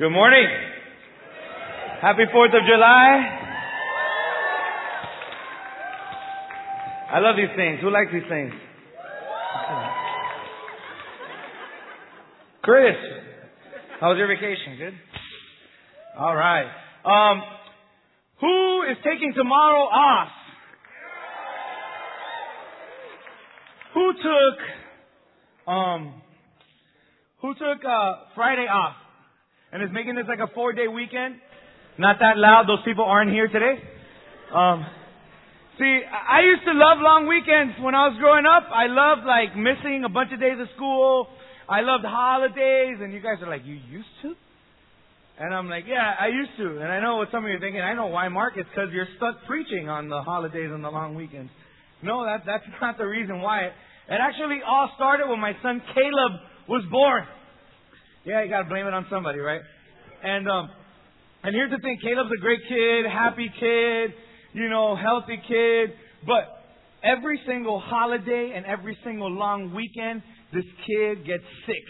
[0.00, 0.48] Good morning.
[2.00, 3.38] Happy 4th of July.
[7.12, 7.80] I love these things.
[7.82, 8.50] Who likes these things?
[12.62, 12.96] Chris,
[14.00, 14.78] how was your vacation?
[14.78, 14.94] Good?
[16.18, 16.70] All right.
[17.04, 17.42] Um,
[18.40, 20.28] who is taking tomorrow off?
[23.92, 26.22] Who took, um,
[27.42, 28.96] who took, uh, Friday off?
[29.72, 31.36] And is making this like a four day weekend?
[31.98, 32.66] Not that loud.
[32.66, 33.78] Those people aren't here today.
[34.54, 34.84] Um,
[35.78, 38.66] see, I used to love long weekends when I was growing up.
[38.72, 41.28] I loved like missing a bunch of days of school.
[41.68, 44.34] I loved holidays, and you guys are like, you used to?
[45.38, 46.82] And I'm like, yeah, I used to.
[46.82, 47.80] And I know what some of you are thinking.
[47.80, 48.54] I know why, Mark.
[48.56, 51.50] It's because you're stuck preaching on the holidays and the long weekends.
[52.02, 53.66] No, that, that's not the reason why.
[53.66, 56.32] It actually all started when my son Caleb
[56.68, 57.24] was born.
[58.24, 59.62] Yeah, you gotta blame it on somebody, right?
[60.22, 60.68] And, um,
[61.42, 61.98] and here's the thing.
[62.02, 64.12] Caleb's a great kid, happy kid,
[64.52, 65.96] you know, healthy kid.
[66.26, 66.44] But
[67.02, 70.22] every single holiday and every single long weekend,
[70.52, 71.84] this kid gets sick.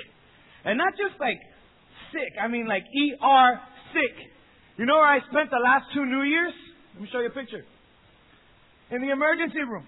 [0.64, 1.38] And not just like
[2.12, 3.60] sick, I mean like ER
[3.92, 4.16] sick.
[4.76, 6.52] You know where I spent the last two New Years?
[6.94, 7.64] Let me show you a picture.
[8.92, 9.86] In the emergency room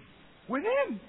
[0.49, 1.01] with him.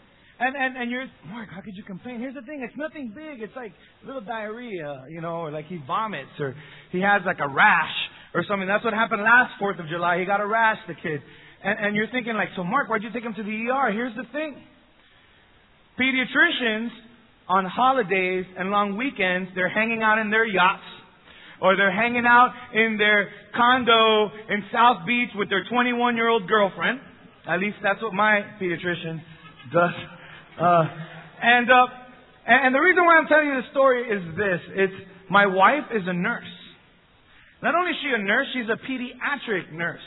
[0.44, 2.20] And, and, and you're, Mark, how could you complain?
[2.20, 3.40] Here's the thing, it's nothing big.
[3.40, 3.72] It's like
[4.06, 6.54] little diarrhea, you know, or like he vomits or
[6.92, 7.96] he has like a rash
[8.34, 8.68] or something.
[8.68, 10.20] That's what happened last 4th of July.
[10.20, 11.22] He got a rash, the kid.
[11.64, 13.94] And, and you're thinking like, so Mark, why'd you take him to the ER?
[13.94, 14.60] Here's the thing.
[15.98, 16.90] Pediatricians
[17.48, 20.84] on holidays and long weekends, they're hanging out in their yachts
[21.62, 26.50] or they're hanging out in their condo in South Beach with their 21 year old
[26.50, 27.00] girlfriend.
[27.48, 29.22] At least that's what my pediatrician
[29.72, 29.96] does.
[30.60, 30.84] Uh,
[31.42, 31.88] and, uh,
[32.46, 34.62] and the reason why I'm telling you this story is this.
[34.76, 34.94] It's
[35.30, 36.44] my wife is a nurse.
[37.62, 40.04] Not only is she a nurse, she's a pediatric nurse.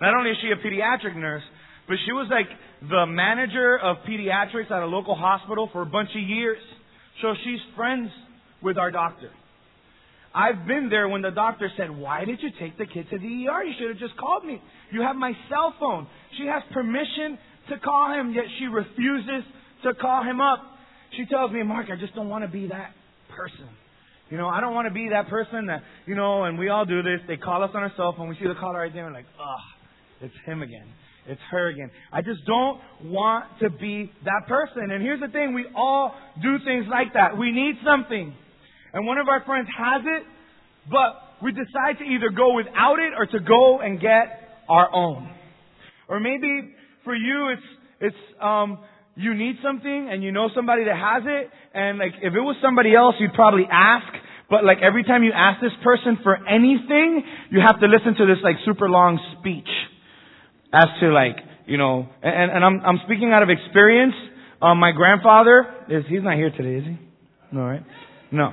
[0.00, 1.42] Not only is she a pediatric nurse,
[1.86, 2.46] but she was like
[2.88, 6.58] the manager of pediatrics at a local hospital for a bunch of years.
[7.20, 8.10] So she's friends
[8.62, 9.30] with our doctor.
[10.34, 13.48] I've been there when the doctor said, Why did you take the kid to the
[13.48, 13.64] ER?
[13.64, 14.62] You should have just called me.
[14.92, 16.06] You have my cell phone.
[16.38, 17.36] She has permission
[17.68, 19.44] to call him, yet she refuses
[19.84, 20.60] to call him up.
[21.16, 22.92] She tells me, Mark, I just don't want to be that
[23.36, 23.68] person.
[24.30, 26.84] You know, I don't want to be that person that, you know, and we all
[26.84, 27.20] do this.
[27.26, 28.28] They call us on our cell phone.
[28.28, 29.60] We see the caller right there and we're like, ugh,
[30.20, 30.86] it's him again.
[31.26, 31.90] It's her again.
[32.12, 34.90] I just don't want to be that person.
[34.90, 35.52] And here's the thing.
[35.52, 37.36] We all do things like that.
[37.36, 38.32] We need something.
[38.92, 40.22] And one of our friends has it,
[40.90, 45.30] but we decide to either go without it or to go and get our own.
[46.08, 46.74] Or maybe
[47.04, 47.62] for you, it's,
[48.00, 48.78] it's, um,
[49.16, 52.56] you need something and you know somebody that has it and like if it was
[52.62, 54.06] somebody else you'd probably ask.
[54.48, 58.26] But like every time you ask this person for anything you have to listen to
[58.26, 59.68] this like super long speech
[60.72, 64.14] as to like you know and and I'm I'm speaking out of experience.
[64.62, 66.98] Um my grandfather is he's not here today is he?
[67.52, 67.82] No right?
[68.30, 68.50] No.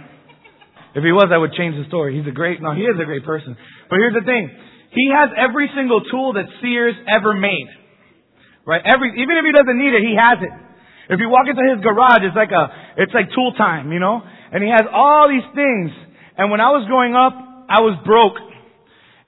[0.96, 2.18] If he was I would change the story.
[2.18, 3.56] He's a great no he is a great person.
[3.90, 4.50] But here's the thing.
[4.92, 7.68] He has every single tool that Sears ever made
[8.68, 8.84] Right?
[8.84, 10.52] Every, even if he doesn't need it, he has it.
[11.08, 12.68] If you walk into his garage, it's like a,
[13.00, 14.20] it's like tool time, you know?
[14.20, 15.96] And he has all these things.
[16.36, 17.32] And when I was growing up,
[17.72, 18.36] I was broke.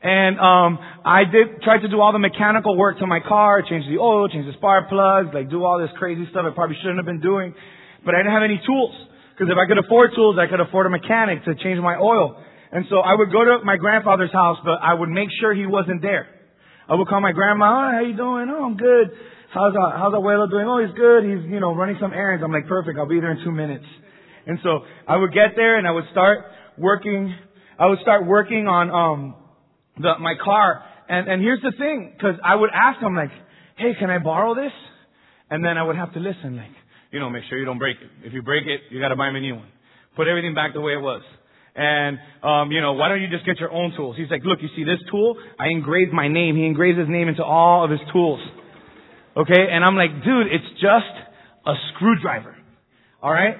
[0.03, 0.75] And, um,
[1.07, 4.27] I did, try to do all the mechanical work to my car, change the oil,
[4.27, 7.23] change the spark plugs, like do all this crazy stuff I probably shouldn't have been
[7.23, 7.55] doing.
[8.03, 8.91] But I didn't have any tools.
[9.31, 12.43] Because if I could afford tools, I could afford a mechanic to change my oil.
[12.75, 15.65] And so I would go to my grandfather's house, but I would make sure he
[15.65, 16.27] wasn't there.
[16.89, 18.49] I would call my grandma, how you doing?
[18.49, 19.11] Oh, I'm good.
[19.53, 20.65] How's, uh, how's the abuelo doing?
[20.65, 21.21] Oh, he's good.
[21.23, 22.43] He's, you know, running some errands.
[22.43, 22.97] I'm like, perfect.
[22.97, 23.85] I'll be there in two minutes.
[24.47, 26.45] And so I would get there and I would start
[26.79, 27.35] working,
[27.77, 29.35] I would start working on, um,
[29.97, 30.83] the, my car.
[31.07, 33.31] And, and here's the thing, cause I would ask him like,
[33.77, 34.73] hey, can I borrow this?
[35.51, 36.73] And then I would have to listen, like,
[37.11, 38.27] you know, make sure you don't break it.
[38.27, 39.69] If you break it, you gotta buy me a new one.
[40.15, 41.21] Put everything back the way it was.
[41.79, 44.17] And, um, you know, why don't you just get your own tools?
[44.17, 45.37] He's like, look, you see this tool?
[45.57, 46.57] I engraved my name.
[46.57, 48.41] He engraves his name into all of his tools.
[49.37, 49.67] Okay?
[49.71, 51.15] And I'm like, dude, it's just
[51.65, 52.57] a screwdriver.
[53.23, 53.55] Alright?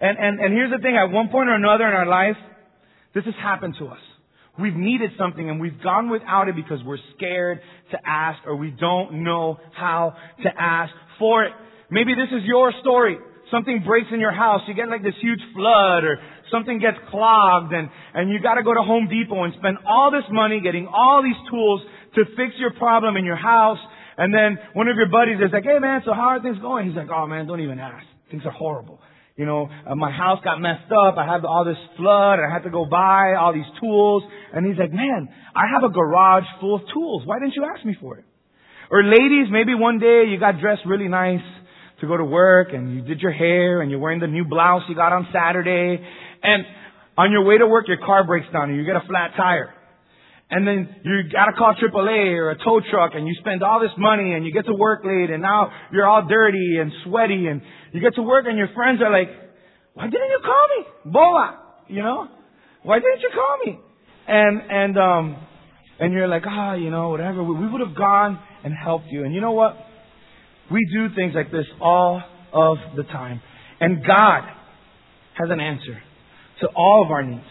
[0.00, 2.36] And, and, and here's the thing, at one point or another in our life,
[3.12, 3.98] this has happened to us.
[4.56, 7.60] We've needed something and we've gone without it because we're scared
[7.90, 11.52] to ask or we don't know how to ask for it.
[11.90, 13.18] Maybe this is your story.
[13.54, 14.62] Something breaks in your house.
[14.66, 16.18] You get like this huge flood or
[16.50, 20.26] something gets clogged and, and you gotta go to Home Depot and spend all this
[20.30, 21.80] money getting all these tools
[22.16, 23.78] to fix your problem in your house.
[24.18, 26.88] And then one of your buddies is like, hey man, so how are things going?
[26.88, 28.02] He's like, oh man, don't even ask.
[28.28, 28.98] Things are horrible.
[29.36, 31.14] You know, uh, my house got messed up.
[31.14, 34.24] I had all this flood and I had to go buy all these tools.
[34.52, 37.22] And he's like, man, I have a garage full of tools.
[37.24, 38.24] Why didn't you ask me for it?
[38.90, 41.42] Or ladies, maybe one day you got dressed really nice
[42.00, 44.82] to go to work and you did your hair and you're wearing the new blouse
[44.88, 46.02] you got on Saturday.
[46.42, 46.64] And
[47.16, 49.72] on your way to work, your car breaks down and you get a flat tire.
[50.50, 53.94] And then you gotta call AAA or a tow truck and you spend all this
[53.96, 57.62] money and you get to work late and now you're all dirty and sweaty and
[57.92, 59.28] you get to work and your friends are like,
[59.94, 61.12] why didn't you call me?
[61.12, 61.60] Boa!
[61.88, 62.28] You know?
[62.82, 63.80] Why didn't you call me?
[64.26, 65.36] And, and, um,
[65.98, 67.42] and you're like, ah, oh, you know, whatever.
[67.42, 69.24] We would have gone and helped you.
[69.24, 69.76] And you know what?
[70.70, 72.22] We do things like this all
[72.52, 73.40] of the time.
[73.80, 74.42] And God
[75.34, 76.00] has an answer
[76.60, 77.44] to all of our needs.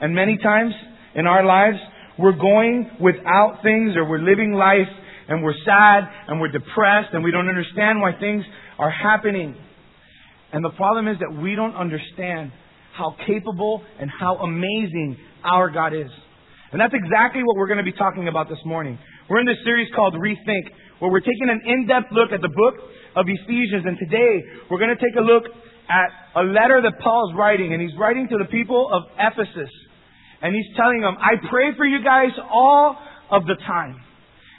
[0.00, 0.72] And many times
[1.14, 1.78] in our lives,
[2.18, 4.88] we're going without things or we're living life
[5.28, 8.44] and we're sad and we're depressed and we don't understand why things
[8.78, 9.54] are happening.
[10.52, 12.52] And the problem is that we don't understand
[12.96, 16.10] how capable and how amazing our God is.
[16.72, 18.98] And that's exactly what we're going to be talking about this morning.
[19.30, 22.74] We're in this series called Rethink, where we're taking an in-depth look at the book
[23.16, 23.84] of Ephesians.
[23.86, 25.44] And today, we're going to take a look
[25.88, 27.72] at a letter that Paul's writing.
[27.72, 29.70] And he's writing to the people of Ephesus.
[30.42, 32.96] And he's telling them, I pray for you guys all
[33.30, 33.96] of the time.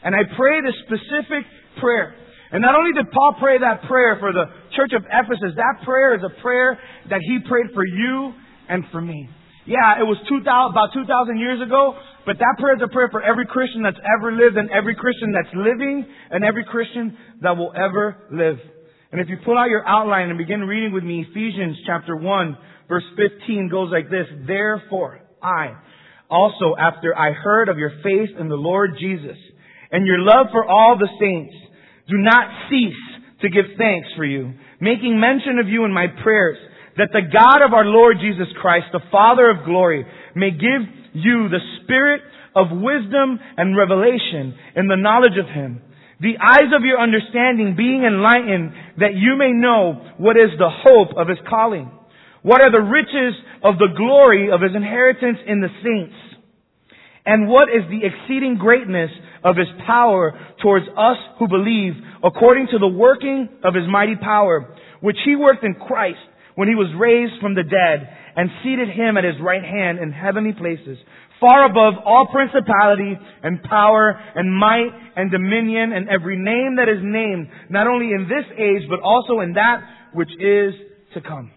[0.04, 1.46] And I pray this specific
[1.80, 2.16] prayer.
[2.52, 4.46] And not only did Paul pray that prayer for the
[4.76, 8.34] church of Ephesus, that prayer is a prayer that he prayed for you
[8.68, 9.30] and for me.
[9.68, 11.94] Yeah, it was 2000, about 2,000 years ago,
[12.30, 15.34] but that prayer is a prayer for every Christian that's ever lived and every Christian
[15.34, 18.60] that's living and every Christian that will ever live.
[19.12, 22.58] And if you pull out your outline and begin reading with me, Ephesians chapter 1,
[22.88, 25.74] verse 15 goes like this, Therefore, I.
[26.30, 29.38] Also, after I heard of your faith in the Lord Jesus
[29.92, 31.56] and your love for all the saints,
[32.08, 32.94] do not cease
[33.42, 36.60] to give thanks for you, making mention of you in my prayers,
[36.96, 40.06] that the God of our Lord Jesus Christ, the Father of glory,
[40.36, 42.22] may give you the spirit
[42.56, 45.82] of wisdom and revelation in the knowledge of Him,
[46.20, 51.16] the eyes of your understanding being enlightened, that you may know what is the hope
[51.18, 51.92] of His calling
[52.42, 56.16] what are the riches of the glory of his inheritance in the saints?
[57.26, 59.12] And what is the exceeding greatness
[59.44, 64.74] of his power towards us who believe according to the working of his mighty power,
[65.02, 66.20] which he worked in Christ
[66.56, 70.14] when he was raised from the dead and seated him at his right hand in
[70.14, 70.98] heavenly places,
[71.42, 73.12] far above all principality
[73.44, 78.30] and power and might and dominion and every name that is named, not only in
[78.32, 79.84] this age, but also in that
[80.14, 80.72] which is
[81.14, 81.52] to come.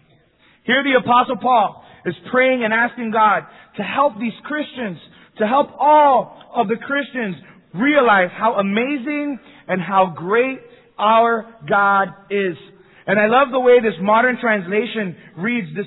[0.65, 3.45] Here the apostle Paul is praying and asking God
[3.77, 4.99] to help these Christians,
[5.39, 7.37] to help all of the Christians
[7.77, 9.39] realize how amazing
[9.69, 10.59] and how great
[10.99, 12.57] our God is.
[13.07, 15.87] And I love the way this modern translation reads this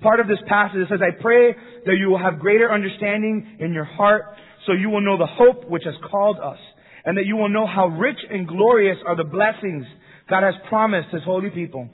[0.00, 0.78] part of this passage.
[0.78, 1.54] It says, I pray
[1.86, 4.24] that you will have greater understanding in your heart
[4.66, 6.58] so you will know the hope which has called us
[7.04, 9.86] and that you will know how rich and glorious are the blessings
[10.28, 11.88] God has promised his holy people.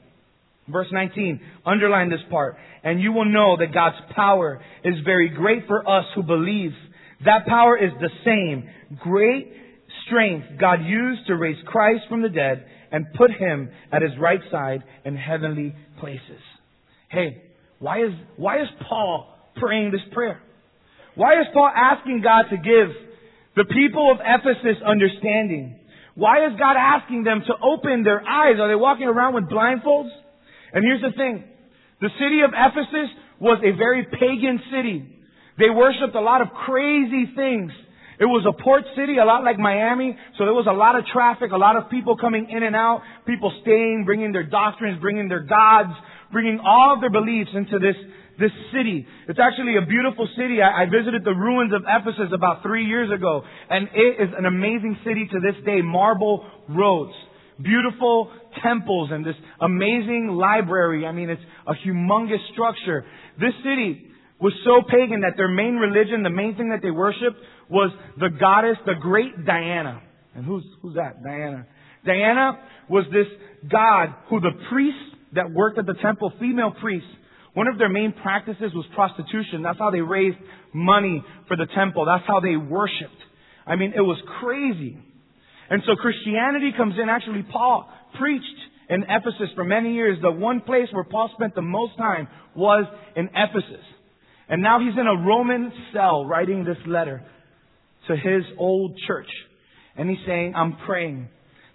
[0.68, 2.56] Verse 19, underline this part.
[2.82, 6.70] And you will know that God's power is very great for us who believe.
[7.24, 8.68] That power is the same
[9.00, 9.52] great
[10.06, 14.40] strength God used to raise Christ from the dead and put him at his right
[14.50, 16.40] side in heavenly places.
[17.10, 17.42] Hey,
[17.82, 19.26] why is, why is Paul
[19.56, 20.40] praying this prayer?
[21.16, 22.94] Why is Paul asking God to give
[23.56, 25.80] the people of Ephesus understanding?
[26.14, 28.60] Why is God asking them to open their eyes?
[28.60, 30.10] Are they walking around with blindfolds?
[30.72, 31.42] And here's the thing.
[32.00, 35.18] The city of Ephesus was a very pagan city.
[35.58, 37.72] They worshipped a lot of crazy things.
[38.20, 41.04] It was a port city, a lot like Miami, so there was a lot of
[41.06, 45.28] traffic, a lot of people coming in and out, people staying, bringing their doctrines, bringing
[45.28, 45.90] their gods,
[46.32, 47.96] bringing all of their beliefs into this,
[48.40, 49.06] this city.
[49.28, 50.58] It's actually a beautiful city.
[50.62, 54.46] I, I visited the ruins of Ephesus about three years ago, and it is an
[54.46, 55.82] amazing city to this day.
[55.82, 57.14] Marble roads
[57.62, 58.30] beautiful
[58.62, 61.06] temples and this amazing library.
[61.06, 63.04] I mean, it's a humongous structure.
[63.38, 64.06] This city
[64.40, 67.38] was so pagan that their main religion, the main thing that they worshipped
[67.70, 70.02] was the goddess, the great Diana.
[70.34, 71.22] And who's, who's that?
[71.22, 71.66] Diana.
[72.04, 72.58] Diana
[72.88, 73.26] was this
[73.70, 77.08] god who the priests that worked at the temple, female priests,
[77.54, 79.62] one of their main practices was prostitution.
[79.62, 80.38] That's how they raised
[80.72, 82.06] money for the temple.
[82.06, 83.20] That's how they worshiped.
[83.66, 84.96] I mean, it was crazy.
[85.68, 87.08] And so Christianity comes in.
[87.08, 88.46] Actually, Paul preached
[88.88, 90.18] in Ephesus for many years.
[90.22, 92.84] The one place where Paul spent the most time was
[93.16, 93.84] in Ephesus.
[94.48, 97.22] And now he's in a Roman cell writing this letter
[98.08, 99.28] to his old church.
[99.96, 101.28] And he's saying, I'm praying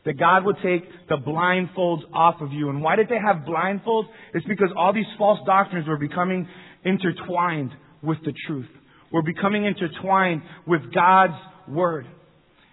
[0.08, 2.70] that God would take the blindfolds off of you.
[2.70, 4.06] And why did they have blindfolds?
[4.34, 6.48] It's because all these false doctrines were becoming
[6.86, 7.72] intertwined
[8.02, 8.70] with the truth.
[9.12, 11.34] We're becoming intertwined with God's
[11.68, 12.08] Word.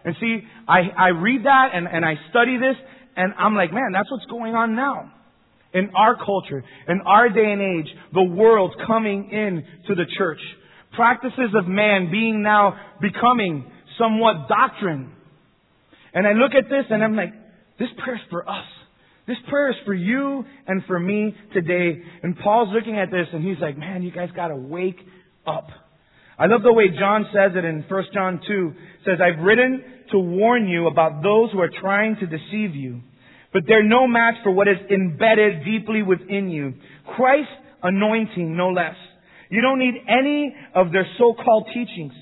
[0.04, 2.76] And see, I, I read that and, and I study this,
[3.16, 5.10] and I'm like, man, that's what's going on now.
[5.72, 10.38] In our culture, in our day and age, the world coming in to the church.
[10.94, 15.13] Practices of man being now becoming somewhat doctrine.
[16.14, 17.32] And I look at this and I'm like,
[17.78, 18.64] this prayer is for us.
[19.26, 22.02] This prayer is for you and for me today.
[22.22, 25.00] And Paul's looking at this and he's like, man, you guys gotta wake
[25.46, 25.68] up.
[26.38, 28.72] I love the way John says it in 1 John 2.
[28.74, 33.00] It says, I've written to warn you about those who are trying to deceive you.
[33.52, 36.74] But they're no match for what is embedded deeply within you.
[37.16, 37.52] Christ's
[37.82, 38.96] anointing, no less.
[39.48, 42.12] You don't need any of their so-called teachings.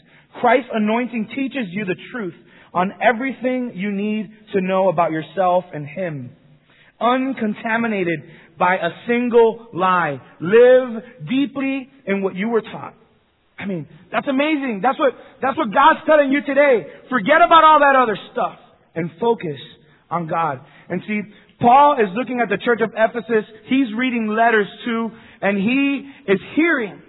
[0.40, 2.34] Christ's anointing teaches you the truth
[2.74, 6.30] on everything you need to know about yourself and Him.
[7.00, 8.20] Uncontaminated
[8.58, 10.20] by a single lie.
[10.40, 12.94] Live deeply in what you were taught.
[13.58, 14.80] I mean, that's amazing.
[14.82, 16.86] That's what, that's what God's telling you today.
[17.10, 18.58] Forget about all that other stuff
[18.94, 19.58] and focus
[20.10, 20.60] on God.
[20.88, 21.20] And see,
[21.60, 23.44] Paul is looking at the church of Ephesus.
[23.66, 25.10] He's reading letters to,
[25.40, 27.00] and he is hearing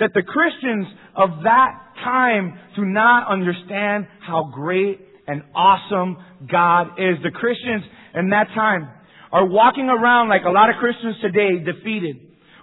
[0.00, 4.98] that the Christians of that time do not understand how great
[5.30, 6.16] and awesome
[6.50, 7.22] God is.
[7.22, 7.84] The Christians
[8.14, 8.90] in that time
[9.30, 12.16] are walking around like a lot of Christians today, defeated,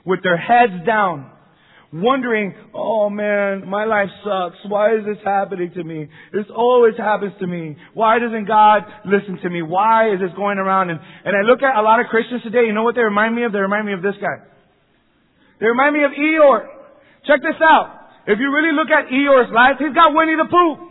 [0.05, 1.31] with their heads down,
[1.93, 4.57] wondering, oh man, my life sucks.
[4.67, 6.07] Why is this happening to me?
[6.33, 7.77] This always happens to me.
[7.93, 9.61] Why doesn't God listen to me?
[9.61, 10.89] Why is this going around?
[10.89, 13.35] And, and I look at a lot of Christians today, you know what they remind
[13.35, 13.53] me of?
[13.53, 14.43] They remind me of this guy.
[15.59, 16.67] They remind me of Eeyore.
[17.25, 17.95] Check this out.
[18.27, 20.86] If you really look at Eeyore's life, he's got Winnie the Pooh.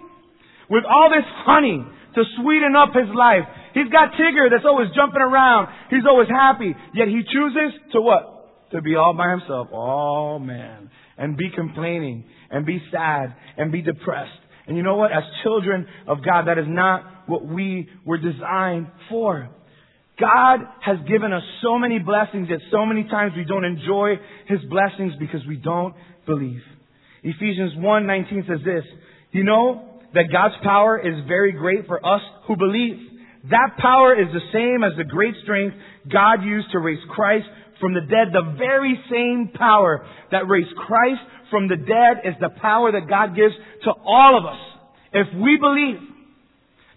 [0.69, 1.85] With all this honey
[2.17, 3.45] to sweeten up his life.
[3.75, 5.69] He's got Tigger that's always jumping around.
[5.91, 6.75] He's always happy.
[6.95, 8.71] Yet he chooses to what?
[8.73, 9.69] To be all by himself.
[9.73, 10.91] Oh man.
[11.19, 12.25] And be complaining.
[12.51, 13.37] And be sad.
[13.57, 14.41] And be depressed.
[14.67, 15.13] And you know what?
[15.13, 19.51] As children of God, that is not what we were designed for.
[20.19, 24.15] God has given us so many blessings, yet so many times we don't enjoy
[24.49, 25.95] His blessings because we don't
[26.25, 26.63] believe.
[27.23, 28.85] Ephesians 1:19 says this,
[29.33, 32.97] you know that God's power is very great for us who believe.
[33.51, 35.77] That power is the same as the great strength
[36.11, 37.47] God used to raise Christ
[37.81, 38.33] from the dead.
[38.33, 41.21] The very same power that raised Christ
[41.51, 43.55] from the dead is the power that God gives
[43.85, 44.59] to all of us.
[45.13, 46.01] If we believe,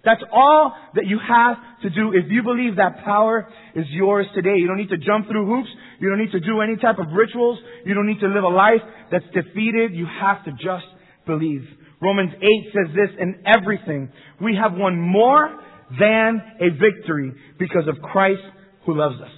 [0.03, 2.13] that's all that you have to do.
[2.13, 5.69] If you believe that power is yours today, you don't need to jump through hoops.
[5.99, 7.59] You don't need to do any type of rituals.
[7.85, 9.93] You don't need to live a life that's defeated.
[9.93, 10.87] You have to just
[11.27, 11.67] believe.
[12.01, 14.09] Romans 8 says this, in everything
[14.41, 15.59] we have won more
[15.99, 18.41] than a victory because of Christ
[18.85, 19.31] who loves us.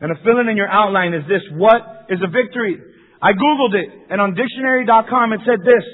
[0.00, 2.76] And a fill-in in your outline is this, what is a victory?
[3.22, 5.84] I googled it, and on dictionary.com it said this,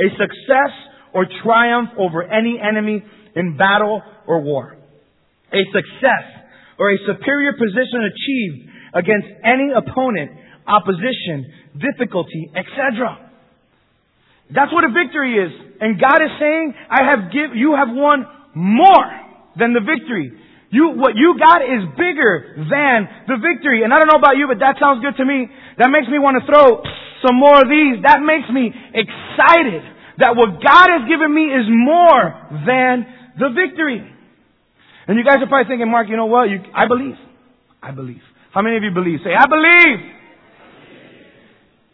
[0.00, 0.72] a success
[1.14, 3.04] or triumph over any enemy
[3.36, 4.76] in battle or war.
[5.52, 6.24] A success
[6.78, 10.30] or a superior position achieved against any opponent,
[10.66, 13.21] opposition, difficulty, etc.
[14.54, 15.52] That's what a victory is.
[15.80, 19.08] And God is saying, I have give, you have won more
[19.56, 20.32] than the victory.
[20.72, 23.84] You, what you got is bigger than the victory.
[23.84, 25.48] And I don't know about you, but that sounds good to me.
[25.76, 26.80] That makes me want to throw
[27.20, 28.00] some more of these.
[28.04, 29.84] That makes me excited
[30.20, 32.24] that what God has given me is more
[32.64, 33.04] than
[33.36, 34.00] the victory.
[35.08, 36.48] And you guys are probably thinking, Mark, you know what?
[36.48, 37.16] You, I believe.
[37.82, 38.22] I believe.
[38.52, 39.20] How many of you believe?
[39.24, 39.98] Say, I believe.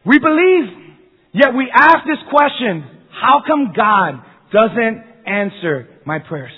[0.07, 0.88] We believe.
[1.33, 6.53] Yet we ask this question, how come God doesn't answer my prayers?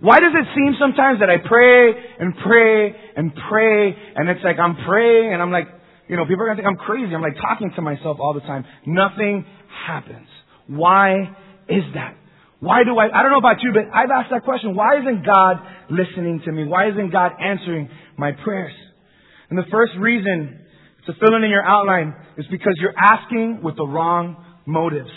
[0.00, 4.58] Why does it seem sometimes that I pray and pray and pray and it's like
[4.58, 5.68] I'm praying and I'm like,
[6.08, 7.14] you know, people are going to think I'm crazy.
[7.14, 8.64] I'm like talking to myself all the time.
[8.86, 9.44] Nothing
[9.86, 10.28] happens.
[10.68, 11.32] Why
[11.68, 12.16] is that?
[12.60, 14.74] Why do I, I don't know about you, but I've asked that question.
[14.74, 15.56] Why isn't God
[15.90, 16.64] listening to me?
[16.64, 18.72] Why isn't God answering my prayers?
[19.50, 20.60] And the first reason
[21.06, 25.10] to fill in in your outline is because you're asking with the wrong motives.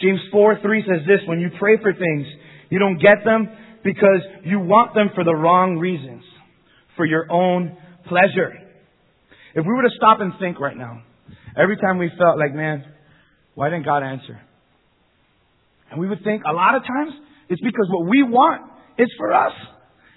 [0.00, 2.26] James 4 3 says this when you pray for things,
[2.70, 3.48] you don't get them
[3.84, 6.24] because you want them for the wrong reasons,
[6.96, 7.76] for your own
[8.08, 8.52] pleasure.
[9.54, 11.02] If we were to stop and think right now,
[11.56, 12.84] every time we felt like, man,
[13.54, 14.40] why didn't God answer?
[15.90, 17.12] And we would think a lot of times
[17.48, 18.62] it's because what we want
[18.98, 19.52] is for us.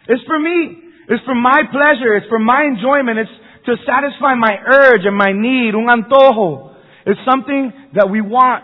[0.07, 0.79] It's for me.
[1.09, 2.15] It's for my pleasure.
[2.15, 3.19] It's for my enjoyment.
[3.19, 3.31] It's
[3.67, 6.73] to satisfy my urge and my need, un antojo.
[7.05, 8.63] It's something that we want,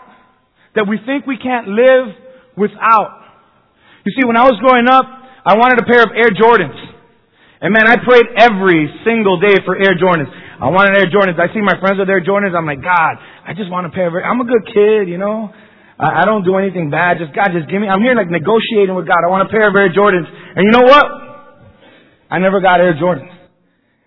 [0.74, 2.12] that we think we can't live
[2.56, 3.24] without.
[4.04, 5.04] You see, when I was growing up,
[5.44, 6.76] I wanted a pair of Air Jordans.
[7.60, 10.28] And man, I prayed every single day for Air Jordans.
[10.60, 11.36] I wanted Air Jordans.
[11.40, 12.56] I see my friends with Air Jordans.
[12.56, 14.24] I'm like, God, I just want a pair of Air.
[14.24, 15.52] I'm a good kid, you know.
[16.00, 17.20] I, I don't do anything bad.
[17.20, 17.88] Just God, just give me.
[17.88, 19.20] I'm here like negotiating with God.
[19.24, 20.28] I want a pair of Air Jordans.
[20.28, 21.04] And you know what?
[22.32, 23.33] I never got Air Jordans.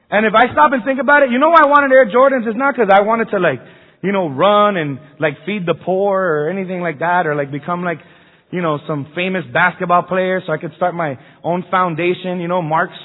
[0.09, 2.47] And if I stop and think about it, you know why I wanted Air Jordans?
[2.47, 3.59] It's not because I wanted to like,
[4.01, 7.83] you know, run and like feed the poor or anything like that or like become
[7.83, 7.99] like,
[8.49, 12.61] you know, some famous basketball player so I could start my own foundation, you know,
[12.61, 12.95] Mark's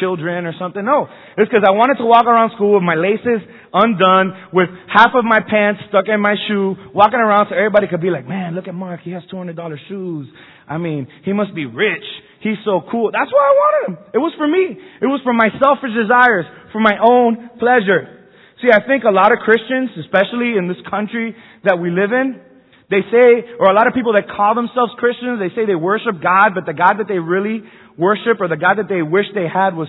[0.00, 0.84] children or something.
[0.84, 1.08] No.
[1.36, 5.24] It's because I wanted to walk around school with my laces undone, with half of
[5.24, 8.68] my pants stuck in my shoe, walking around so everybody could be like, man, look
[8.68, 9.00] at Mark.
[9.02, 9.52] He has $200
[9.88, 10.28] shoes.
[10.66, 12.04] I mean, he must be rich.
[12.40, 13.10] He's so cool.
[13.12, 13.94] That's why I wanted him.
[14.14, 14.76] It was for me.
[14.76, 18.28] It was for my selfish desires, for my own pleasure.
[18.62, 22.40] See, I think a lot of Christians, especially in this country that we live in,
[22.88, 26.22] they say, or a lot of people that call themselves Christians, they say they worship
[26.22, 27.66] God, but the God that they really
[27.98, 29.88] worship or the God that they wish they had was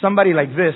[0.00, 0.74] somebody like this.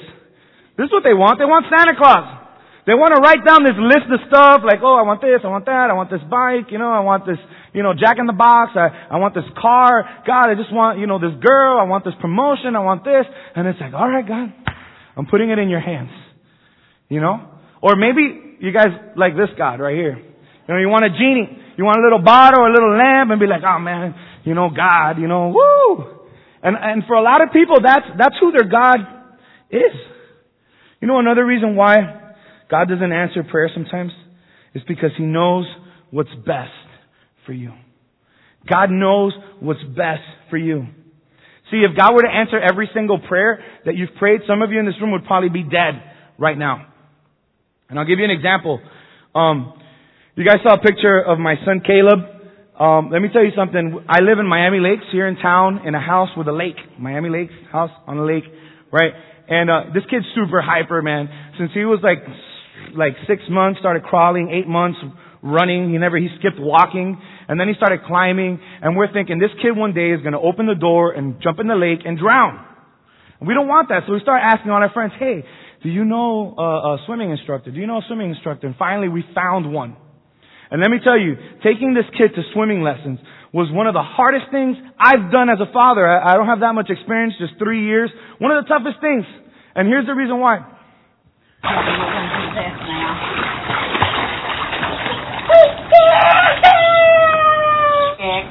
[0.76, 1.38] This is what they want.
[1.40, 2.43] They want Santa Claus.
[2.84, 5.48] They want to write down this list of stuff like, oh, I want this, I
[5.48, 7.40] want that, I want this bike, you know, I want this,
[7.72, 10.04] you know, jack in the box, I, I want this car.
[10.28, 13.24] God, I just want, you know, this girl, I want this promotion, I want this.
[13.56, 14.52] And it's like, alright, God,
[15.16, 16.12] I'm putting it in your hands.
[17.08, 17.56] You know?
[17.80, 20.20] Or maybe you guys like this God right here.
[20.20, 21.64] You know, you want a genie.
[21.76, 24.14] You want a little bottle or a little lamp and be like, oh man,
[24.44, 26.28] you know, God, you know, woo!
[26.62, 29.00] And, and for a lot of people, that's, that's who their God
[29.70, 29.92] is.
[31.00, 32.24] You know another reason why
[32.71, 34.12] God doesn't answer prayer sometimes?
[34.75, 35.66] Is because He knows
[36.11, 36.71] what's best
[37.47, 37.73] for you.
[38.68, 40.87] God knows what's best for you.
[41.71, 44.78] See, if God were to answer every single prayer that you've prayed, some of you
[44.78, 46.02] in this room would probably be dead
[46.38, 46.87] right now.
[47.88, 48.80] And I'll give you an example.
[49.35, 49.75] Um,
[50.37, 52.21] you guys saw a picture of my son Caleb.
[52.78, 54.04] Um, let me tell you something.
[54.09, 56.76] I live in Miami Lakes here in town in a house with a lake.
[56.99, 58.44] Miami Lakes house on a lake,
[58.92, 59.12] right?
[59.49, 61.28] And uh, this kid's super hyper, man.
[61.59, 62.18] Since he was like
[62.97, 64.99] like six months, started crawling, eight months
[65.43, 65.93] running.
[65.93, 68.59] He never he skipped walking, and then he started climbing.
[68.83, 71.60] And we're thinking this kid one day is going to open the door and jump
[71.60, 72.65] in the lake and drown.
[73.39, 75.45] And we don't want that, so we start asking all our friends, "Hey,
[75.82, 77.71] do you know a, a swimming instructor?
[77.71, 79.97] Do you know a swimming instructor?" And finally, we found one.
[80.71, 83.21] And let me tell you, taking this kid to swimming lessons
[83.52, 86.02] was one of the hardest things I've done as a father.
[86.02, 88.10] I, I don't have that much experience, just three years.
[88.39, 89.23] One of the toughest things.
[89.76, 90.74] And here's the reason why.
[91.64, 91.72] Okay,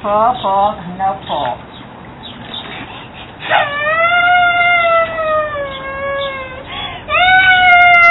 [0.02, 1.54] pull, pull, no pull.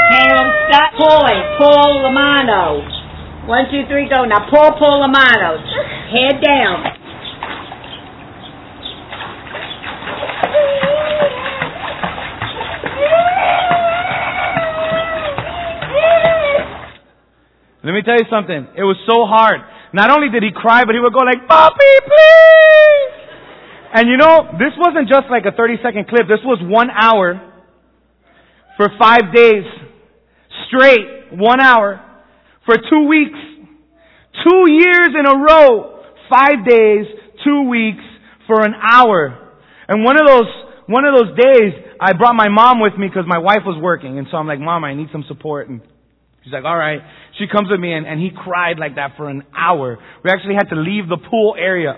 [0.07, 1.43] Caleb, stop pulling.
[1.57, 2.87] Pull Lamano.
[3.45, 4.23] One, two, three, go.
[4.23, 5.67] Now pull, pull Lamanos.
[6.11, 6.92] Head down.
[17.93, 18.73] Let me tell you something.
[18.73, 19.62] It was so hard.
[19.93, 23.13] Not only did he cry, but he would go like, Papi, please!
[23.93, 26.25] And you know, this wasn't just like a 30 second clip.
[26.25, 27.38] This was one hour
[28.82, 29.62] for five days
[30.65, 31.38] straight.
[31.38, 32.01] One hour
[32.65, 33.38] for two weeks.
[34.41, 36.01] Two years in a row.
[36.34, 37.06] Five days,
[37.45, 38.01] two weeks,
[38.49, 39.53] for an hour.
[39.88, 40.49] And one of those,
[40.88, 44.17] one of those days, I brought my mom with me because my wife was working.
[44.17, 45.69] And so I'm like, Mom, I need some support.
[45.69, 45.82] And
[46.43, 46.99] she's like, all right.
[47.39, 49.97] She comes with me and, and he cried like that for an hour.
[50.23, 51.95] We actually had to leave the pool area.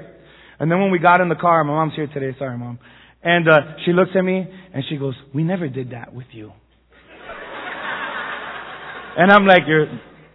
[0.59, 2.35] And then when we got in the car, my mom's here today.
[2.39, 2.79] Sorry, mom.
[3.23, 6.51] And uh, she looks at me and she goes, "We never did that with you."
[9.17, 9.87] and I'm like, "You're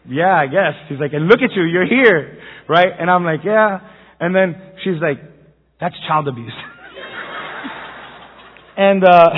[0.09, 0.73] yeah, I guess.
[0.89, 2.89] She's like, and look at you, you're here, right?
[2.99, 3.81] And I'm like, yeah.
[4.19, 5.19] And then she's like,
[5.81, 6.53] that's child abuse.
[8.77, 9.09] and, uh,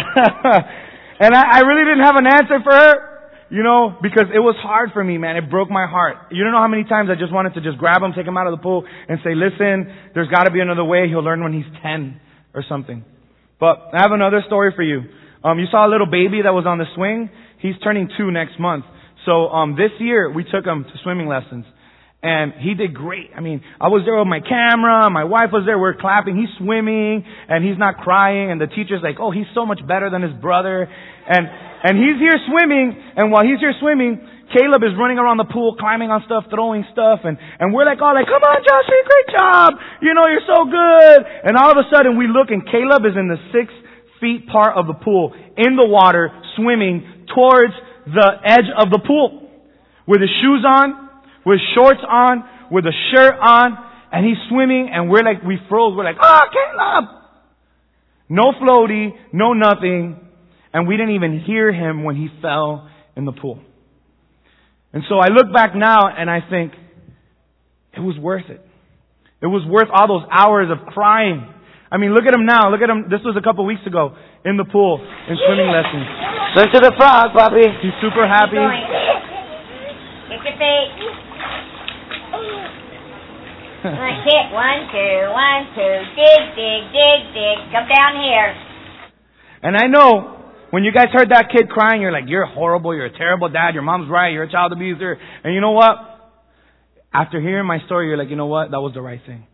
[1.21, 3.12] and I, I really didn't have an answer for her.
[3.53, 5.37] You know, because it was hard for me, man.
[5.37, 6.33] It broke my heart.
[6.33, 8.39] You don't know how many times I just wanted to just grab him, take him
[8.39, 11.05] out of the pool, and say, listen, there's gotta be another way.
[11.07, 12.19] He'll learn when he's 10
[12.55, 13.05] or something.
[13.61, 15.03] But I have another story for you.
[15.45, 17.29] Um, you saw a little baby that was on the swing.
[17.59, 18.87] He's turning two next month.
[19.27, 21.67] So um, this year we took him to swimming lessons,
[22.23, 23.31] and he did great.
[23.37, 26.37] I mean, I was there with my camera, my wife was there, we're clapping.
[26.37, 30.09] He's swimming, and he's not crying, and the teacher's like, "Oh, he's so much better
[30.09, 30.89] than his brother,"
[31.29, 31.45] and
[31.83, 34.23] and he's here swimming, and while he's here swimming,
[34.55, 37.99] Caleb is running around the pool, climbing on stuff, throwing stuff, and, and we're like
[37.99, 39.71] all like, come on Joshua, great job!
[40.05, 41.19] You know, you're so good!
[41.43, 43.73] And all of a sudden we look and Caleb is in the six
[44.23, 47.75] feet part of the pool, in the water, swimming towards
[48.07, 49.51] the edge of the pool
[50.07, 51.11] with his shoes on,
[51.47, 53.75] with shorts on, with a shirt on,
[54.13, 55.97] and he's swimming, and we're like, we froze.
[55.97, 57.05] We're like, oh, Caleb!
[58.29, 60.22] No floaty, no nothing.
[60.73, 63.61] And we didn't even hear him when he fell in the pool.
[64.93, 66.73] And so I look back now and I think,
[67.93, 68.61] it was worth it.
[69.43, 71.45] It was worth all those hours of crying.
[71.93, 72.73] I mean, look at him now.
[72.73, 73.13] Look at him.
[73.13, 74.17] This was a couple weeks ago
[74.49, 76.09] in the pool in swimming lessons.
[76.57, 77.69] Swim to the frog, Bobby.
[77.85, 78.57] He's super happy.
[80.33, 80.89] Kick your feet.
[83.93, 84.47] One, kick.
[84.57, 85.95] One, two, one, two.
[86.17, 87.57] Dig, dig, dig, dig.
[87.77, 88.57] Come down here.
[89.69, 90.42] And I know
[90.73, 93.75] when you guys heard that kid crying, you're like, you're horrible, you're a terrible dad,
[93.75, 95.19] your mom's right, you're a child abuser.
[95.45, 95.97] And you know what?
[97.13, 98.71] After hearing my story, you're like, you know what?
[98.71, 99.47] That was the right thing.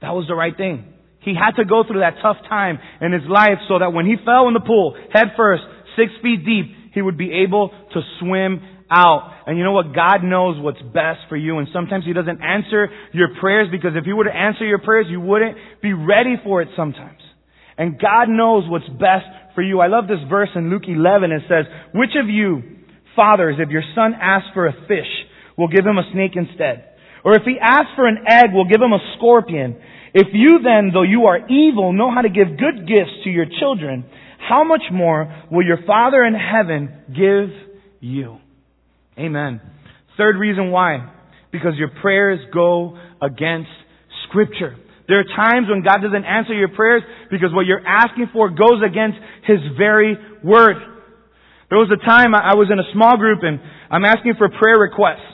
[0.00, 0.94] That was the right thing.
[1.20, 4.16] He had to go through that tough time in his life so that when he
[4.24, 5.64] fell in the pool, head first,
[5.96, 9.44] six feet deep, he would be able to swim out.
[9.46, 9.94] And you know what?
[9.94, 11.58] God knows what's best for you.
[11.58, 15.06] And sometimes He doesn't answer your prayers because if He were to answer your prayers,
[15.10, 17.20] you wouldn't be ready for it sometimes.
[17.76, 19.80] And God knows what's best for you.
[19.80, 21.32] I love this verse in Luke 11.
[21.32, 22.62] It says, Which of you,
[23.16, 25.10] fathers, if your son asks for a fish,
[25.58, 26.92] will give him a snake instead?
[27.24, 29.76] Or if he asks for an egg, will give him a scorpion?
[30.14, 33.46] If you then, though you are evil, know how to give good gifts to your
[33.58, 34.04] children,
[34.38, 37.50] how much more will your Father in heaven give
[38.00, 38.38] you?
[39.18, 39.60] Amen.
[40.16, 41.12] Third reason why.
[41.50, 43.70] Because your prayers go against
[44.28, 44.76] Scripture.
[45.08, 48.82] There are times when God doesn't answer your prayers because what you're asking for goes
[48.84, 50.76] against His very Word.
[51.70, 53.58] There was a time I was in a small group and
[53.90, 55.26] I'm asking for prayer requests.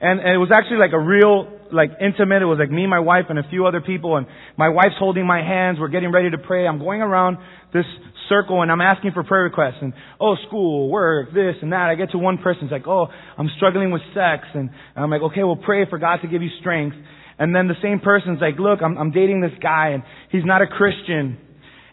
[0.00, 2.42] And it was actually like a real, like intimate.
[2.42, 4.16] It was like me, my wife, and a few other people.
[4.16, 5.78] And my wife's holding my hands.
[5.80, 6.66] We're getting ready to pray.
[6.68, 7.38] I'm going around
[7.72, 7.86] this
[8.28, 9.80] circle and I'm asking for prayer requests.
[9.82, 11.88] And, oh, school, work, this and that.
[11.90, 12.64] I get to one person.
[12.64, 14.46] It's like, oh, I'm struggling with sex.
[14.54, 16.96] And I'm like, okay, well, pray for God to give you strength.
[17.38, 20.60] And then the same person's like, look, I'm, I'm dating this guy and he's not
[20.60, 21.38] a Christian.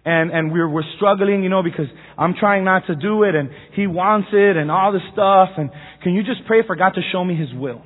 [0.04, 3.50] And, and we're, we're struggling, you know, because I'm trying not to do it and
[3.76, 5.50] he wants it and all this stuff.
[5.58, 5.70] And
[6.04, 7.84] can you just pray for God to show me his will?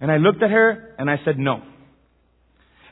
[0.00, 1.62] And I looked at her and I said no.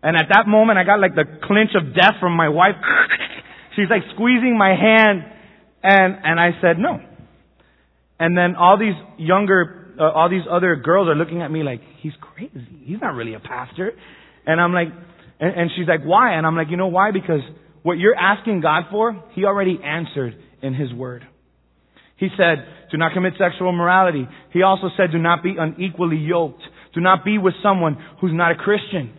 [0.02, 2.74] And at that moment I got like the clinch of death from my wife.
[3.76, 5.24] She's like squeezing my hand
[5.82, 7.00] and, and I said no.
[8.18, 11.80] And then all these younger, uh, all these other girls are looking at me like,
[12.00, 12.82] he's crazy.
[12.84, 13.92] He's not really a pastor.
[14.46, 14.88] And I'm like,
[15.40, 16.34] and, and she's like, why?
[16.34, 17.10] And I'm like, you know why?
[17.10, 17.40] Because
[17.82, 21.26] what you're asking God for, He already answered in His Word.
[22.16, 24.26] He said, do not commit sexual immorality.
[24.52, 26.62] He also said, do not be unequally yoked.
[26.94, 29.14] Do not be with someone who's not a Christian.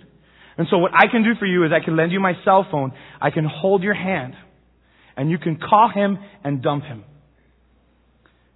[0.57, 2.67] And so what I can do for you is I can lend you my cell
[2.69, 2.91] phone.
[3.21, 4.33] I can hold your hand.
[5.15, 7.05] And you can call him and dump him.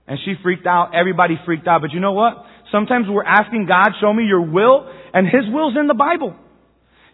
[0.07, 0.91] And she freaked out.
[0.93, 1.81] Everybody freaked out.
[1.81, 2.45] But you know what?
[2.71, 4.89] Sometimes we're asking God, show me your will.
[5.13, 6.35] And his will's in the Bible.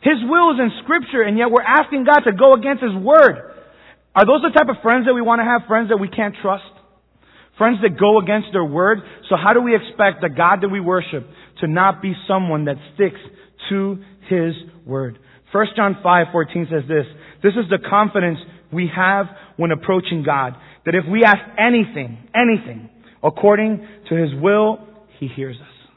[0.01, 1.21] His will is in scripture.
[1.21, 3.53] And yet we're asking God to go against his word.
[4.15, 5.67] Are those the type of friends that we want to have?
[5.67, 6.63] Friends that we can't trust?
[7.57, 8.99] Friends that go against their word?
[9.29, 11.27] So how do we expect the God that we worship
[11.61, 13.19] to not be someone that sticks
[13.69, 13.99] to
[14.29, 14.53] His
[14.85, 15.19] Word.
[15.51, 17.05] 1 John 5:14 says this,
[17.41, 18.39] this is the confidence
[18.71, 19.25] we have
[19.57, 20.53] when approaching God,
[20.85, 22.89] that if we ask anything, anything,
[23.23, 24.79] according to His will,
[25.19, 25.89] He hears us.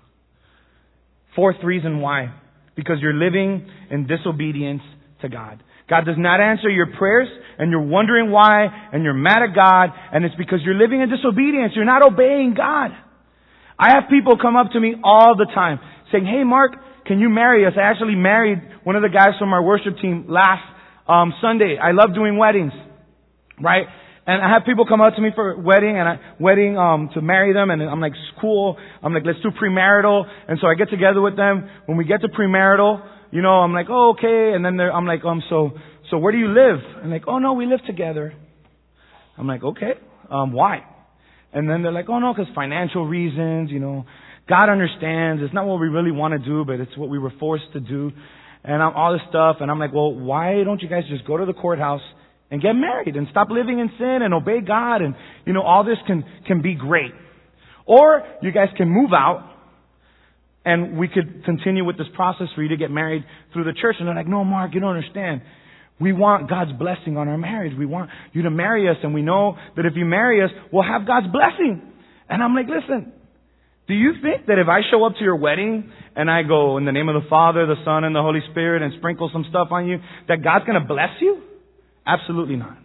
[1.36, 2.34] Fourth reason why,
[2.76, 4.82] because you're living in disobedience
[5.22, 5.62] to God.
[5.88, 9.90] God does not answer your prayers and you're wondering why and you're mad at God
[10.12, 11.72] and it's because you're living in disobedience.
[11.74, 12.90] You're not obeying God.
[13.78, 15.80] I have people come up to me all the time
[16.10, 16.72] saying, hey Mark,
[17.06, 17.72] can you marry us?
[17.76, 20.62] I actually married one of the guys from our worship team last
[21.08, 21.78] um, Sunday.
[21.82, 22.72] I love doing weddings,
[23.60, 23.86] right?
[24.26, 27.20] And I have people come up to me for wedding and I, wedding um, to
[27.20, 28.76] marry them, and I'm like, cool.
[29.02, 30.24] I'm like, let's do premarital.
[30.48, 31.68] And so I get together with them.
[31.86, 34.52] When we get to premarital, you know, I'm like, oh, okay.
[34.54, 35.72] And then I'm like, um, so
[36.10, 36.78] so where do you live?
[37.02, 38.34] And like, oh no, we live together.
[39.36, 39.94] I'm like, okay.
[40.30, 40.84] Um, why?
[41.52, 44.04] And then they're like, oh no, because financial reasons, you know.
[44.48, 45.40] God understands.
[45.42, 47.80] It's not what we really want to do, but it's what we were forced to
[47.80, 48.10] do.
[48.64, 49.56] And I'm, all this stuff.
[49.60, 52.02] And I'm like, well, why don't you guys just go to the courthouse
[52.50, 55.02] and get married and stop living in sin and obey God?
[55.02, 57.12] And, you know, all this can, can be great.
[57.86, 59.48] Or you guys can move out
[60.64, 63.96] and we could continue with this process for you to get married through the church.
[63.98, 65.42] And they're like, no, Mark, you don't understand.
[66.00, 67.76] We want God's blessing on our marriage.
[67.76, 70.82] We want you to marry us, and we know that if you marry us, we'll
[70.84, 71.82] have God's blessing.
[72.28, 73.12] And I'm like, listen,
[73.88, 76.84] do you think that if I show up to your wedding and I go in
[76.84, 79.68] the name of the Father, the Son, and the Holy Spirit and sprinkle some stuff
[79.70, 81.42] on you, that God's going to bless you?
[82.06, 82.76] Absolutely not.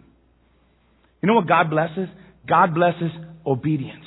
[1.22, 2.08] You know what God blesses?
[2.48, 3.10] God blesses
[3.46, 4.04] obedience.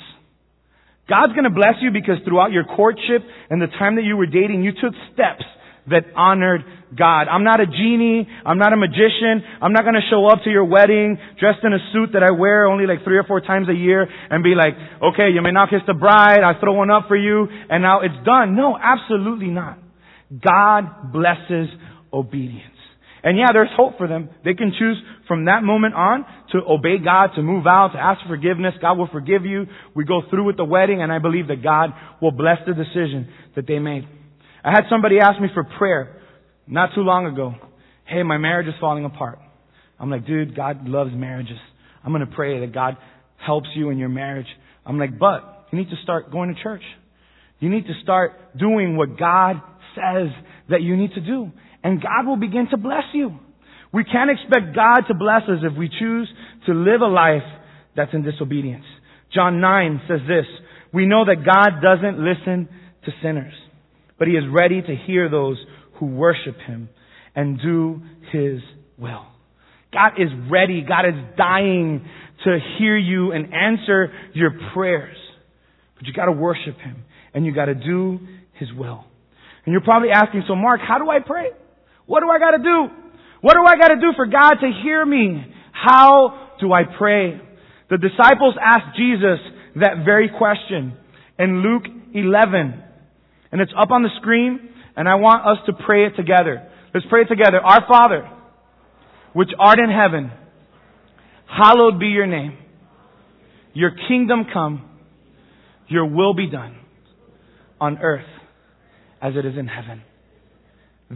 [1.08, 4.26] God's going to bless you because throughout your courtship and the time that you were
[4.26, 5.44] dating, you took steps
[5.90, 6.62] that honored
[6.96, 7.26] God.
[7.28, 8.28] I'm not a genie.
[8.44, 9.42] I'm not a magician.
[9.60, 12.30] I'm not going to show up to your wedding dressed in a suit that I
[12.30, 15.52] wear only like three or four times a year and be like, okay, you may
[15.52, 16.42] not kiss the bride.
[16.44, 18.54] I throw one up for you and now it's done.
[18.54, 19.78] No, absolutely not.
[20.30, 21.68] God blesses
[22.12, 22.68] obedience.
[23.24, 24.30] And yeah, there's hope for them.
[24.44, 28.20] They can choose from that moment on to obey God, to move out, to ask
[28.22, 28.74] for forgiveness.
[28.80, 29.66] God will forgive you.
[29.94, 31.90] We go through with the wedding and I believe that God
[32.20, 34.06] will bless the decision that they made.
[34.64, 36.20] I had somebody ask me for prayer
[36.66, 37.54] not too long ago.
[38.06, 39.38] Hey, my marriage is falling apart.
[39.98, 41.58] I'm like, dude, God loves marriages.
[42.04, 42.96] I'm going to pray that God
[43.44, 44.46] helps you in your marriage.
[44.86, 46.82] I'm like, but you need to start going to church.
[47.58, 49.56] You need to start doing what God
[49.94, 50.28] says
[50.70, 51.50] that you need to do.
[51.82, 53.38] And God will begin to bless you.
[53.92, 56.28] We can't expect God to bless us if we choose
[56.66, 57.42] to live a life
[57.96, 58.84] that's in disobedience.
[59.34, 60.46] John 9 says this,
[60.92, 62.68] we know that God doesn't listen
[63.04, 63.54] to sinners
[64.22, 65.56] but he is ready to hear those
[65.98, 66.88] who worship him
[67.34, 68.60] and do his
[68.96, 69.26] will.
[69.92, 70.86] God is ready.
[70.88, 72.08] God is dying
[72.44, 75.16] to hear you and answer your prayers.
[75.96, 77.02] But you gotta worship him
[77.34, 78.20] and you gotta do
[78.60, 79.02] his will.
[79.66, 81.48] And you're probably asking, so Mark, how do I pray?
[82.06, 82.94] What do I gotta do?
[83.40, 85.52] What do I gotta do for God to hear me?
[85.72, 87.40] How do I pray?
[87.90, 89.40] The disciples asked Jesus
[89.80, 90.96] that very question
[91.40, 92.81] in Luke 11.
[93.52, 96.68] And it's up on the screen, and I want us to pray it together.
[96.94, 97.58] Let's pray it together.
[97.58, 98.28] Our Father,
[99.34, 100.32] which art in heaven,
[101.46, 102.56] hallowed be your name.
[103.74, 104.88] Your kingdom come,
[105.88, 106.76] your will be done
[107.80, 108.26] on earth
[109.20, 110.02] as it is in heaven.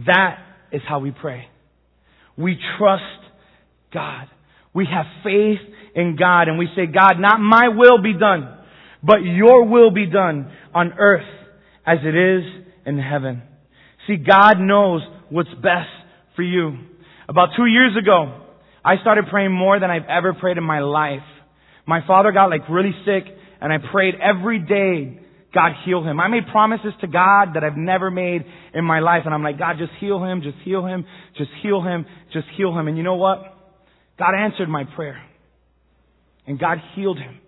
[0.05, 0.37] That
[0.71, 1.47] is how we pray.
[2.37, 3.03] We trust
[3.93, 4.27] God.
[4.73, 5.59] We have faith
[5.95, 8.57] in God and we say, God, not my will be done,
[9.03, 11.25] but your will be done on earth
[11.87, 12.43] as it is
[12.85, 13.41] in heaven.
[14.05, 15.89] See, God knows what's best
[16.35, 16.77] for you.
[17.27, 18.43] About two years ago,
[18.85, 21.25] I started praying more than I've ever prayed in my life.
[21.85, 23.23] My father got like really sick
[23.59, 25.23] and I prayed every day
[25.53, 26.19] God heal him.
[26.19, 29.57] I made promises to God that I've never made in my life and I'm like,
[29.57, 32.87] God, just heal him, just heal him, just heal him, just heal him.
[32.87, 33.39] And you know what?
[34.19, 35.19] God answered my prayer.
[36.45, 37.39] And God healed him.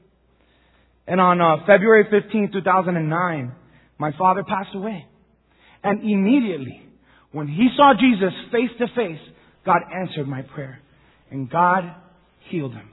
[1.07, 3.51] And on uh, February 15, 2009,
[3.99, 5.05] my father passed away.
[5.83, 6.81] And immediately,
[7.31, 9.19] when he saw Jesus face to face,
[9.65, 10.79] God answered my prayer.
[11.29, 11.83] And God
[12.49, 12.89] healed him.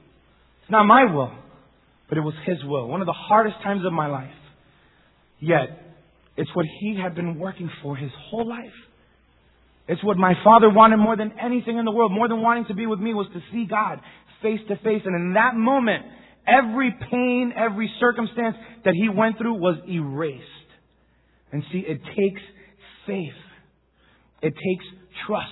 [0.62, 1.32] It's not my will,
[2.08, 2.86] but it was his will.
[2.88, 4.30] One of the hardest times of my life.
[5.40, 5.68] Yet,
[6.36, 8.74] it's what he had been working for his whole life.
[9.88, 12.74] It's what my father wanted more than anything in the world, more than wanting to
[12.74, 14.00] be with me, was to see God
[14.42, 15.02] face to face.
[15.04, 16.04] And in that moment,
[16.46, 20.44] every pain, every circumstance that he went through was erased.
[21.52, 22.42] And see, it takes
[23.06, 23.32] faith.
[24.42, 24.84] It takes
[25.26, 25.50] trust.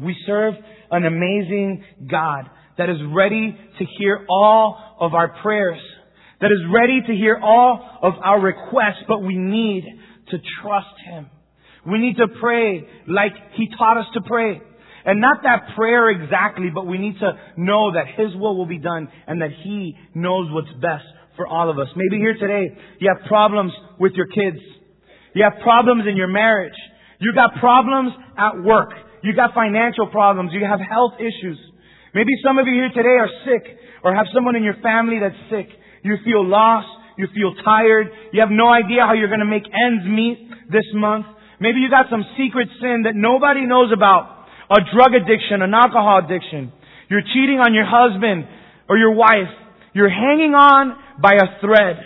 [0.00, 0.54] We serve
[0.90, 2.44] an amazing God
[2.78, 5.80] that is ready to hear all of our prayers,
[6.40, 9.84] that is ready to hear all of our requests, but we need
[10.30, 11.28] to trust Him.
[11.90, 14.60] We need to pray like He taught us to pray.
[15.04, 18.78] And not that prayer exactly, but we need to know that His will will be
[18.78, 21.04] done and that He knows what's best
[21.38, 21.86] for all of us.
[21.96, 24.60] Maybe here today you have problems with your kids.
[25.32, 26.76] You have problems in your marriage.
[27.20, 28.90] You got problems at work.
[29.22, 30.50] You got financial problems.
[30.52, 31.58] You have health issues.
[32.14, 33.64] Maybe some of you here today are sick
[34.04, 35.70] or have someone in your family that's sick.
[36.02, 36.88] You feel lost.
[37.16, 38.06] You feel tired.
[38.32, 40.38] You have no idea how you're going to make ends meet
[40.70, 41.26] this month.
[41.60, 44.46] Maybe you got some secret sin that nobody knows about.
[44.70, 46.72] A drug addiction, an alcohol addiction.
[47.10, 48.46] You're cheating on your husband
[48.88, 49.50] or your wife.
[49.98, 51.96] You're hanging on by a thread.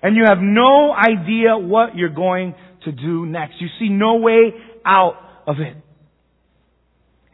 [0.00, 3.54] And you have no idea what you're going to do next.
[3.58, 5.76] You see no way out of it.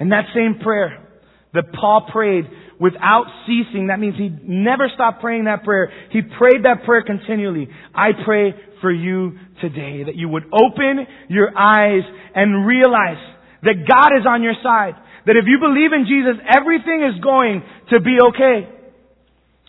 [0.00, 1.06] And that same prayer
[1.52, 2.46] that Paul prayed
[2.80, 5.92] without ceasing, that means he never stopped praying that prayer.
[6.10, 7.68] He prayed that prayer continually.
[7.94, 12.00] I pray for you today that you would open your eyes
[12.34, 13.20] and realize
[13.62, 14.94] that God is on your side.
[15.26, 18.81] That if you believe in Jesus, everything is going to be okay.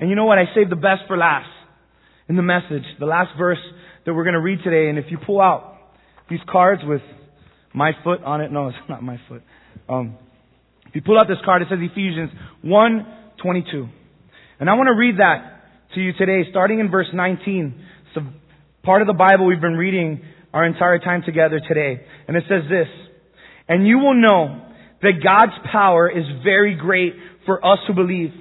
[0.03, 0.37] And you know what?
[0.37, 1.47] I saved the best for last
[2.27, 3.57] in the message, the last verse
[4.05, 4.89] that we're going to read today.
[4.89, 5.77] And if you pull out
[6.29, 6.99] these cards with
[7.73, 9.43] my foot on it, no, it's not my foot.
[9.87, 10.17] Um,
[10.87, 12.31] if you pull out this card, it says Ephesians
[12.63, 13.07] 1
[13.41, 13.87] 22.
[14.59, 15.63] And I want to read that
[15.95, 17.85] to you today, starting in verse 19.
[18.07, 20.21] It's a part of the Bible we've been reading
[20.53, 22.05] our entire time together today.
[22.27, 22.89] And it says this,
[23.69, 24.67] And you will know
[25.01, 27.13] that God's power is very great
[27.45, 28.31] for us who believe.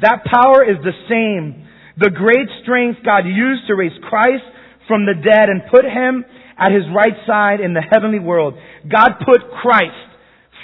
[0.00, 4.46] That power is the same the great strength God used to raise Christ
[4.86, 6.24] from the dead and put him
[6.56, 8.54] at his right side in the heavenly world.
[8.86, 9.98] God put Christ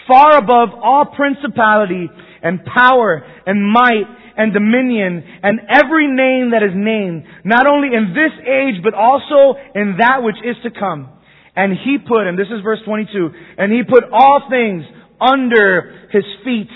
[0.06, 2.08] far above all principality
[2.42, 8.14] and power and might and dominion and every name that is named, not only in
[8.14, 11.10] this age, but also in that which is to come.
[11.56, 14.84] And he put, and this is verse 22, and he put all things
[15.20, 16.70] under his feet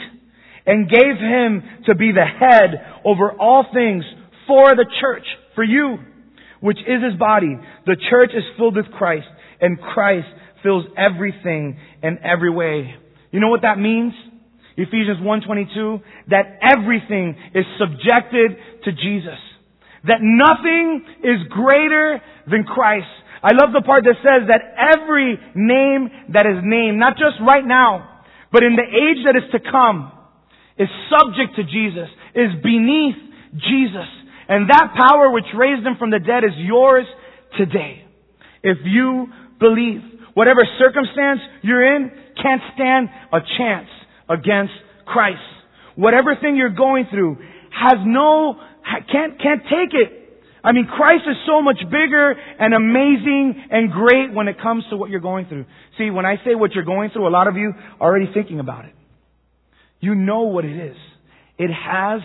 [0.68, 4.04] and gave him to be the head over all things
[4.46, 5.96] for the church, for you,
[6.60, 7.56] which is his body.
[7.86, 9.26] The church is filled with Christ,
[9.62, 10.28] and Christ
[10.62, 12.94] fills everything in every way.
[13.30, 14.12] You know what that means?
[14.76, 19.38] Ephesians 1:22 that everything is subjected to Jesus.
[20.04, 23.08] That nothing is greater than Christ.
[23.42, 27.64] I love the part that says that every name that is named, not just right
[27.64, 28.20] now,
[28.52, 30.12] but in the age that is to come,
[30.78, 33.16] is subject to Jesus, is beneath
[33.54, 34.08] Jesus.
[34.48, 37.04] And that power which raised him from the dead is yours
[37.58, 38.04] today.
[38.62, 39.26] If you
[39.58, 40.00] believe,
[40.34, 42.10] whatever circumstance you're in
[42.40, 43.88] can't stand a chance
[44.28, 44.72] against
[45.04, 45.42] Christ.
[45.96, 47.36] Whatever thing you're going through
[47.70, 48.56] has no,
[49.10, 50.18] can't, can't take it.
[50.62, 54.96] I mean, Christ is so much bigger and amazing and great when it comes to
[54.96, 55.66] what you're going through.
[55.96, 58.60] See, when I say what you're going through, a lot of you are already thinking
[58.60, 58.94] about it.
[60.00, 60.96] You know what it is.
[61.58, 62.20] It has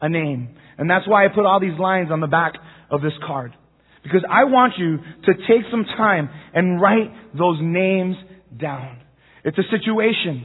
[0.00, 0.56] a name.
[0.78, 2.54] And that's why I put all these lines on the back
[2.90, 3.54] of this card.
[4.02, 8.16] Because I want you to take some time and write those names
[8.58, 8.98] down.
[9.44, 10.44] It's a situation.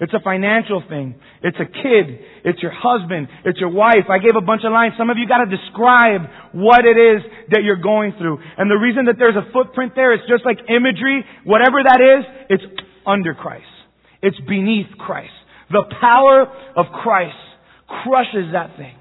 [0.00, 1.16] It's a financial thing.
[1.42, 2.22] It's a kid.
[2.44, 3.28] It's your husband.
[3.44, 4.06] It's your wife.
[4.08, 4.94] I gave a bunch of lines.
[4.96, 8.38] Some of you gotta describe what it is that you're going through.
[8.56, 11.24] And the reason that there's a footprint there, it's just like imagery.
[11.44, 12.64] Whatever that is, it's
[13.04, 13.66] under Christ.
[14.22, 15.34] It's beneath Christ.
[15.70, 17.36] The power of Christ
[17.86, 18.94] crushes that thing.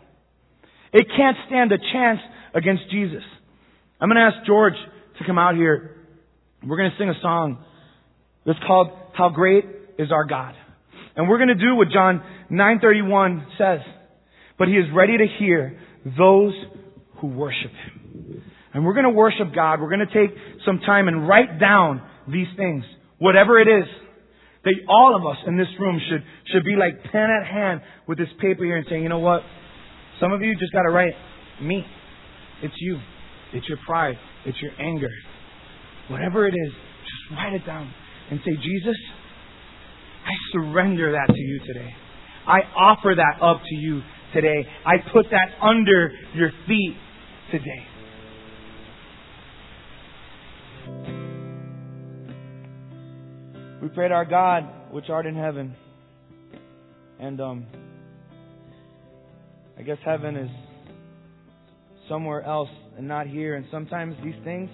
[0.93, 2.19] It can't stand a chance
[2.53, 3.23] against Jesus.
[3.99, 4.73] I'm going to ask George
[5.19, 5.95] to come out here.
[6.65, 7.63] We're going to sing a song
[8.45, 9.65] that's called How Great
[9.97, 10.55] is Our God.
[11.15, 13.79] And we're going to do what John 9:31 says.
[14.59, 15.79] But he is ready to hear
[16.17, 16.53] those
[17.19, 18.43] who worship him.
[18.73, 19.81] And we're going to worship God.
[19.81, 22.83] We're going to take some time and write down these things,
[23.17, 23.87] whatever it is
[24.63, 28.17] that all of us in this room should, should be like pen at hand with
[28.17, 29.41] this paper here and saying, you know what?
[30.19, 31.13] Some of you just got to write
[31.61, 31.85] me.
[32.63, 32.99] It's you.
[33.53, 34.15] It's your pride.
[34.45, 35.09] It's your anger.
[36.09, 37.93] Whatever it is, just write it down
[38.31, 38.95] and say, Jesus,
[40.25, 41.89] I surrender that to you today.
[42.47, 44.01] I offer that up to you
[44.33, 44.65] today.
[44.85, 46.95] I put that under your feet
[47.51, 47.83] today.
[53.81, 55.75] We prayed our God, which art in heaven.
[57.19, 57.65] And um
[59.77, 60.49] I guess heaven is
[62.09, 63.55] somewhere else and not here.
[63.55, 64.69] And sometimes these things,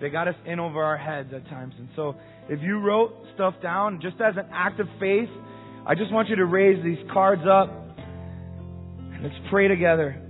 [0.00, 1.74] they got us in over our heads at times.
[1.78, 2.16] And so
[2.48, 5.28] if you wrote stuff down just as an act of faith,
[5.86, 7.70] I just want you to raise these cards up
[9.12, 10.22] and let's pray together.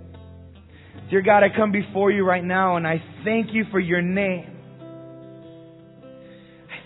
[1.11, 4.56] Dear God, I come before you right now and I thank you for your name.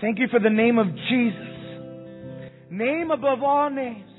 [0.01, 1.51] Thank you for the name of Jesus.
[2.71, 4.11] Name above all names.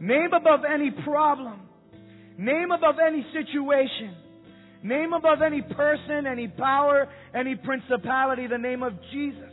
[0.00, 1.60] Name above any problem.
[2.38, 4.16] Name above any situation.
[4.82, 9.50] Name above any person, any power, any principality, the name of Jesus.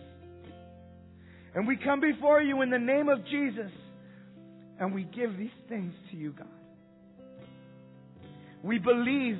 [1.53, 3.71] And we come before you in the name of Jesus
[4.79, 6.47] and we give these things to you, God.
[8.63, 9.39] We believe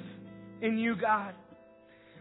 [0.61, 1.33] in you, God.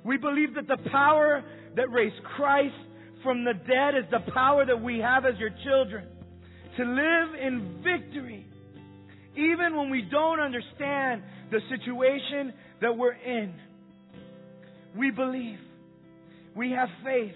[0.04, 1.42] We believe that the power
[1.74, 2.74] that raised Christ
[3.22, 6.06] from the dead is the power that we have as your children
[6.76, 8.46] to live in victory
[9.36, 13.54] even when we don't understand the situation that we're in.
[14.96, 15.58] We believe.
[16.56, 17.34] We have faith.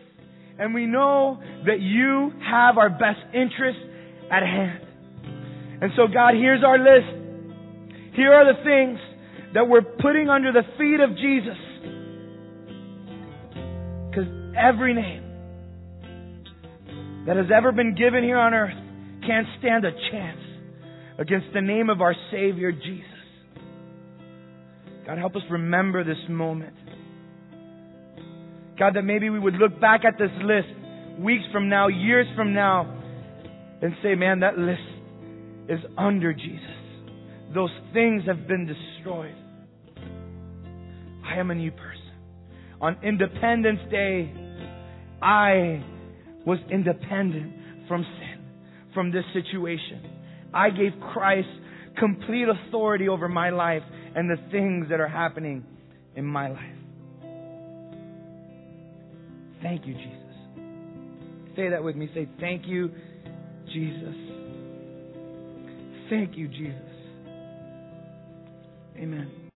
[0.58, 3.82] And we know that you have our best interests
[4.30, 4.86] at hand.
[5.82, 8.14] And so, God, here's our list.
[8.14, 8.98] Here are the things
[9.54, 11.58] that we're putting under the feet of Jesus.
[14.10, 15.29] Because every name
[17.26, 18.76] that has ever been given here on earth
[19.26, 20.40] can't stand a chance
[21.18, 23.04] against the name of our Savior Jesus.
[25.06, 26.74] God, help us remember this moment.
[28.78, 30.68] God, that maybe we would look back at this list
[31.18, 32.96] weeks from now, years from now,
[33.82, 34.80] and say, man, that list
[35.68, 36.60] is under Jesus.
[37.54, 39.34] Those things have been destroyed.
[41.24, 42.12] I am a new person.
[42.80, 44.32] On Independence Day,
[45.20, 45.84] I
[46.50, 47.52] was independent
[47.86, 48.44] from sin,
[48.92, 50.02] from this situation.
[50.52, 51.46] I gave Christ
[51.96, 53.82] complete authority over my life
[54.16, 55.64] and the things that are happening
[56.16, 56.58] in my life.
[59.62, 61.54] Thank you, Jesus.
[61.54, 62.10] Say that with me.
[62.14, 62.90] Say, Thank you,
[63.72, 64.16] Jesus.
[66.10, 66.74] Thank you, Jesus.
[68.96, 69.40] Amen.